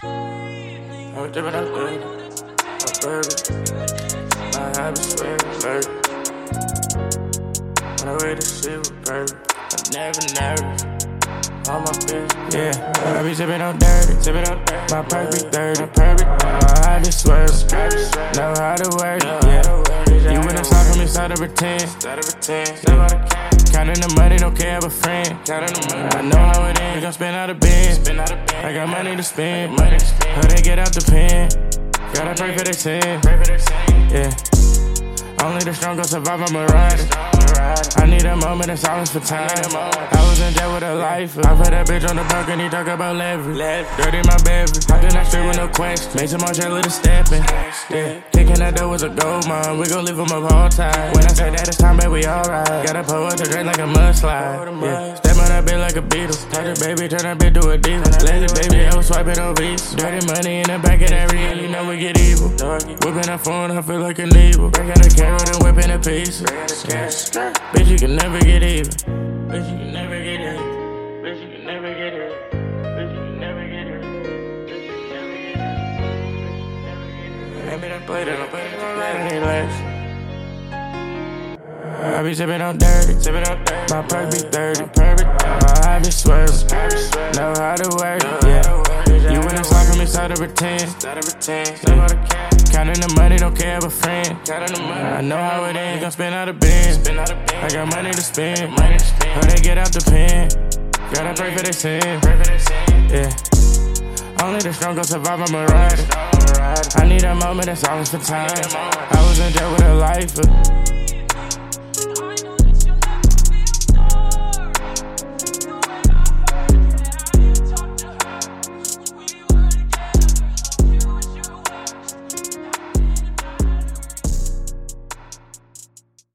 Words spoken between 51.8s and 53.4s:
baby, we alright. Got a pull